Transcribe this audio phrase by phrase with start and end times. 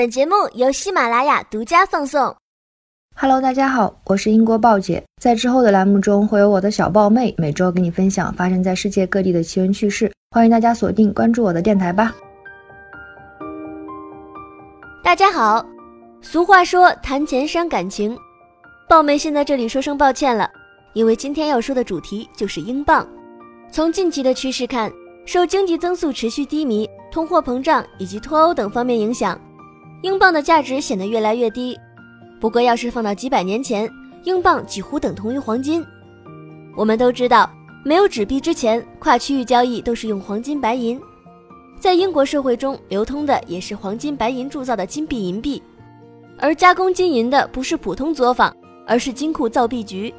[0.00, 2.34] 本节目由喜马拉雅独家放送。
[3.14, 5.04] Hello，大家好，我是英国豹姐。
[5.20, 12.14] 在之后的栏目中，会有我的小豹妹每周给你分享发生在世界各地的奇闻趣事，欢迎大家锁定关注我的电台吧。
[15.04, 15.62] 大家好，
[16.22, 18.16] 俗话说谈钱伤感情，
[18.88, 20.50] 豹妹先在这里说声抱歉了，
[20.94, 23.06] 因为今天要说的主题就是英镑。
[23.70, 24.90] 从近期的趋势看，
[25.26, 29.38] 受经济增速持续低迷、通货膨胀以及脱欧等方面影响，
[30.02, 31.78] 英镑的价值显得越来越低。
[32.40, 33.90] 不过，要是放到几百年前，
[34.24, 35.84] 英镑几乎等同于黄金。
[36.76, 37.50] 我们都知道，
[37.84, 40.98] 没有纸币之前，跨区域交易都是用黄金、白银。
[41.78, 45.62] 在英国社会中，流通的也是黄金、白银铸造的金币、银币，
[46.38, 48.54] 而加工金银的不是普通作坊，
[48.86, 50.14] 而是金库造币局，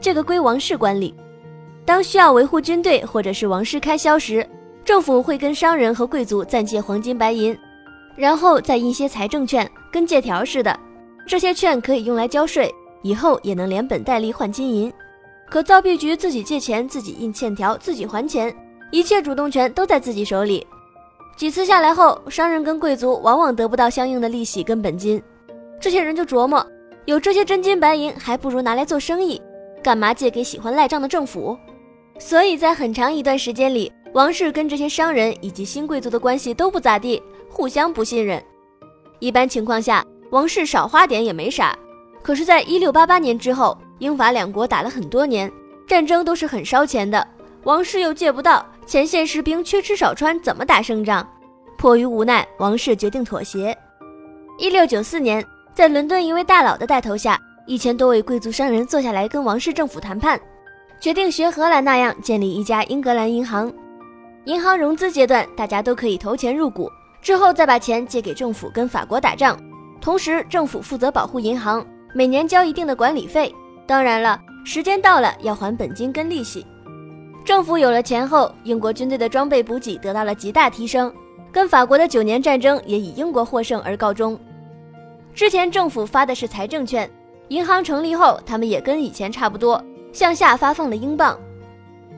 [0.00, 1.14] 这个归王室管理。
[1.84, 4.48] 当需要维护军队或者是王室开销时，
[4.84, 7.56] 政府会跟商人和贵族暂借黄金、白银，
[8.16, 10.78] 然后再印些财政券，跟借条似的。
[11.26, 12.72] 这些券可以用来交税，
[13.02, 14.92] 以后也能连本带利换金银。
[15.48, 18.54] 可造币局自己借钱，自己印欠条，自己还钱，
[18.90, 20.66] 一切主动权都在自己手里。
[21.36, 25.22] 几次下来后，商人跟贵族往往得不到相应的利息跟本金。
[25.80, 26.64] 这些人就琢磨，
[27.06, 29.40] 有这些真金白银，还不如拿来做生意，
[29.82, 31.56] 干嘛借给喜欢赖账的政府？
[32.18, 37.20] 所以在很长一段时间里，王室跟这些商人以及新贵族的关系都不咋地，
[37.52, 38.42] 互相不信任。
[39.20, 40.04] 一般情况下。
[40.32, 41.78] 王室少花点也没啥，
[42.22, 45.52] 可是，在一六八八年之后，英法两国打了很多年，
[45.86, 47.28] 战争都是很烧钱的，
[47.64, 51.28] 王室又借不到，前线士兵缺吃少穿，怎么打胜仗？
[51.76, 53.76] 迫于无奈，王室决定妥协。
[54.58, 55.44] 一六九四年，
[55.74, 60.40] 在伦敦一位大佬的带头下，一千多位贵族商人坐下来跟王室政府谈判，
[60.98, 63.70] 决定学荷兰那样建立一家英格兰银行。
[64.46, 66.90] 银行融资阶段，大家都可以投钱入股，
[67.22, 69.58] 之后再把钱借给政府跟法国打仗。
[70.00, 73.54] 同时，政府负责保护银行，每年交一定的管理费。
[73.86, 76.66] 当然了，时间到了要还本金跟利息。
[77.44, 81.12] 政府有了钱后，英国军队的装备补给得到了极大提升，
[81.52, 84.38] 跟法国的九年战争也以英国获胜而告终。
[85.32, 87.08] 之前政府发的是财政券，
[87.48, 91.38] 银行成立后，他们也跟以前差不多，向下发放了英镑。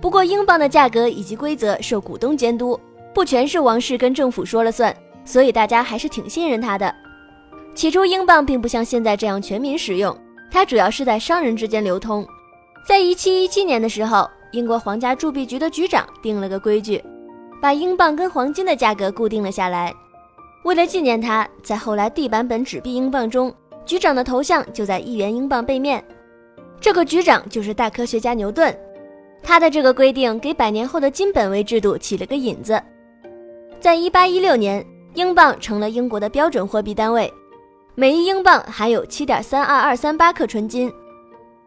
[0.00, 2.78] 不过，英镑的价格以及规则受股东监督，
[3.14, 6.94] 不全是王室跟政府说了算，所以大家还是挺信任他的。
[7.74, 10.16] 起初，英镑并不像现在这样全民使用，
[10.50, 12.26] 它主要是在商人之间流通。
[12.86, 17.02] 在1717年的时候，英国皇家铸币局的局长定了个规矩，
[17.60, 19.94] 把英镑跟黄金的价格固定了下来。
[20.64, 26.02] 为了纪念他，在后来 D 版本纸币英镑中，局长的头像就在一元英镑背面。
[26.80, 28.76] 这个局长就是大科学家牛顿。
[29.42, 32.80] 他的这个规定给百年后的金本位制度起了个引子。
[33.82, 37.28] 在1816年，英镑成了英国的标准货币单位。
[37.96, 40.88] 每一英镑含有七点三二二三八克纯金，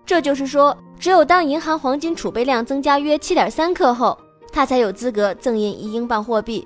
[0.06, 4.18] 这就是说，只有当银行黄金储备量增加约七点三克后，
[4.50, 6.66] 它才有资格赠印一英镑货币。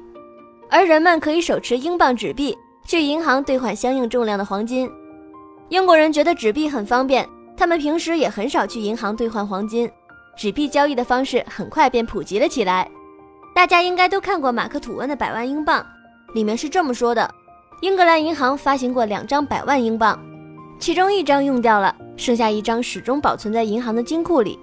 [0.70, 2.56] 而人们可以手持英镑纸币
[2.86, 4.88] 去银行兑换相应重量的黄金。
[5.70, 7.28] 英国人觉得纸币很方便，
[7.58, 9.90] 他们平时也很少去银行兑换黄金，
[10.38, 12.88] 纸币交易的方式很快便普及了起来。
[13.60, 15.86] 大家应该都看过马克吐温的百万英镑，
[16.34, 17.30] 里面是这么说的。
[17.82, 20.18] 英格兰银行发行过两张百万英镑，
[20.80, 24.58] 其中一张用掉了，剩下一张始终保存在银行的金库里。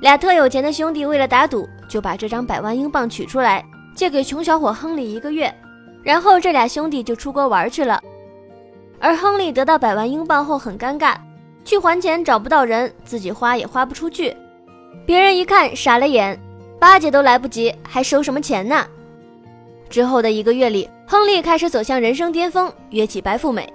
[0.00, 3.64] 俩特有钱的兄弟为了打赌，就把这张百万英镑取出来
[3.94, 5.54] 借给穷小伙亨利一个月，
[6.02, 8.02] 然后这俩兄弟就出国玩去了。
[8.98, 11.14] 而亨利得到百万英镑后很尴尬，
[11.64, 14.36] 去还钱找不到人，自己花也花不出去。
[15.06, 16.36] 别人一看傻了眼，
[16.78, 18.86] 巴结都来不及，还收什么钱呢？
[19.88, 20.88] 之后的一个月里。
[21.10, 23.66] 亨利开始走向人生巅峰，约起白富美。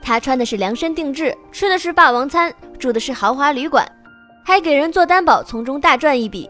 [0.00, 3.86] 他穿的是量身定制，吃的是霸王餐，住的是豪华旅馆，
[4.42, 6.48] 还给人做担保，从中大赚一笔。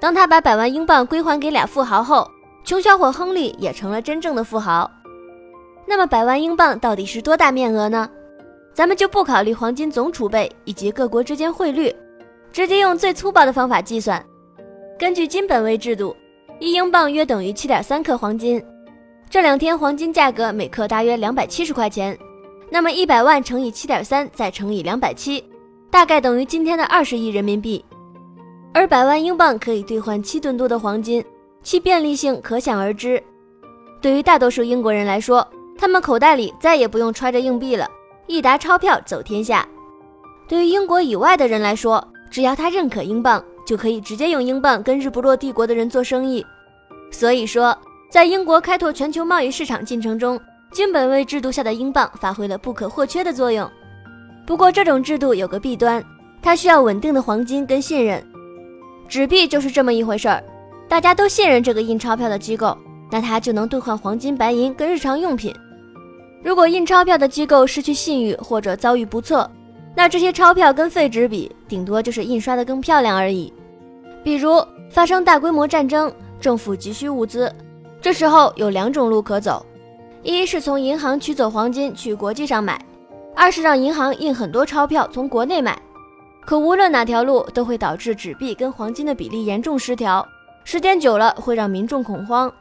[0.00, 2.28] 当他把百万英镑归还给俩富豪后，
[2.64, 4.90] 穷小伙亨利也成了真正的富豪。
[5.86, 8.10] 那么，百万英镑到底是多大面额呢？
[8.72, 11.94] 咱们就不考虑黄金总储备以及各国之间汇率，
[12.52, 14.20] 直接用最粗暴的方法计算。
[14.96, 16.14] 根据金本位制度，
[16.60, 18.62] 一英镑约等于七点三克黄金。
[19.28, 22.16] 这两天黄金价格每克大约两百七十块钱，
[22.70, 25.44] 那么一百万乘以七点三再乘以两百七，
[25.90, 27.84] 大概等于今天的二十亿人民币。
[28.72, 31.24] 而百万英镑可以兑换七吨多的黄金，
[31.64, 33.20] 其便利性可想而知。
[34.00, 37.88] 对于大多数英国人来说，他们口袋里再也不用揣着硬币了，
[38.28, 39.66] 一沓钞票走天下。
[40.46, 46.44] 对于英国以外的人来说，只要他认可英镑，就可以直接用英镑跟日不落帝国的人做生意。
[47.10, 47.76] 所以说。
[48.10, 50.38] 在英国开拓全球贸易市场进程中，
[50.70, 53.68] 金本位制度下的英镑发挥了不可或缺的作用。
[54.46, 56.00] 不过，这种制度有个弊端，
[56.40, 58.24] 它需要稳定的黄金跟信任。
[59.08, 60.40] 纸币就是这么一回事儿，
[60.88, 62.78] 大家都信任这个印钞票的机构，
[63.10, 65.52] 那它就能兑换黄金、白银跟日常用品。
[66.40, 69.50] 如果印钞票的机构失去信誉或者遭遇不测，
[69.94, 73.52] 那这些钞票跟废纸比，顶多就是印刷的更漂亮而已。
[74.24, 77.52] 比如发生大规模战争，政府急需物资，
[78.00, 79.64] 这时候有两种路可走：
[80.22, 82.76] 一是从银行取走黄金去国际上买；
[83.36, 85.80] 二是让银行印很多钞票从国内买。
[86.44, 90.26] 可无论哪条路，都会导致纸币跟黄金的比例严重失调，
[90.64, 92.52] 时间久了会让民众恐慌。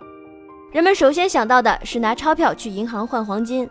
[0.72, 3.70] 人们首先想到的是拿钞票去银行换黄金。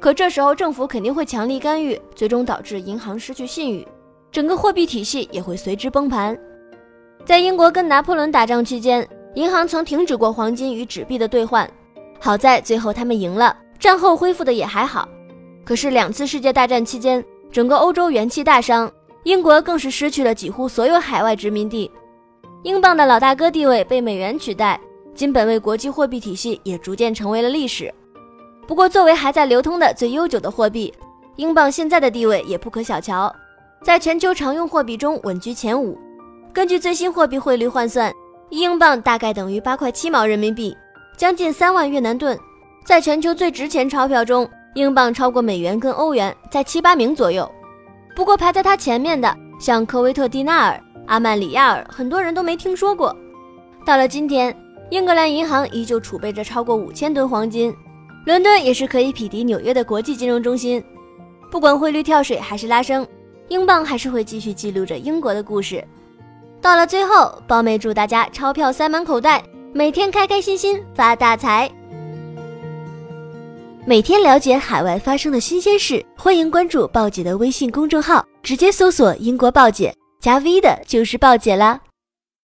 [0.00, 3.86] 可这时候政府肯定会强力干预，最终导致银行失去信誉，
[4.30, 6.38] 整个货币体系也会随之崩盘。
[7.24, 11.68] 在英国跟拿破仑打仗期间，银行曾停止过黄金与纸币的兑换，
[12.20, 15.08] 好在最后他们赢了，战后恢复的也还好。
[15.64, 18.90] 可是两次世界大战期间，整个欧洲元气大伤，
[19.24, 21.90] 英国更是失去了几乎所有海外殖民地，
[22.62, 24.80] 英镑的老大哥地位被美元取代，
[25.12, 27.92] 金本位国际货币体系也逐渐成为了历史。
[28.68, 30.92] 不过，作为还在流通的最悠久的货币，
[31.36, 33.34] 英镑现在的地位也不可小瞧，
[33.82, 35.98] 在全球常用货币中稳居前五。
[36.52, 38.12] 根据最新货币汇率换算，
[38.50, 40.76] 一英镑大概等于八块七毛人民币，
[41.16, 42.38] 将近三万越南盾。
[42.84, 47.50] 在全球最值钱钞票中，英镑超过美元跟欧元，在七八名左右。
[48.14, 53.16] 不过排在它前面的，像科威特迪纳尔、阿曼里亚尔，很多人都没听说过。
[53.86, 54.54] 到了今天，
[54.90, 57.74] 英格兰银行依旧储备着超过五千吨黄金。
[58.28, 60.84] 伦敦也是可以匹敌纽约的国际金融中心。
[61.50, 63.08] 不管汇率跳水还是拉升，
[63.48, 65.82] 英镑还是会继续记录着英国的故事。
[66.60, 69.42] 到了最后，包妹祝大家钞票塞满口袋，
[69.72, 71.70] 每天开开心心发大财。
[73.86, 79.90] 每天了解海外发生的新鲜事，欢迎关注鲍姐的微信公众号，直接搜索“英国鲍姐”，
[80.20, 81.80] 加 V 的就是鲍姐啦。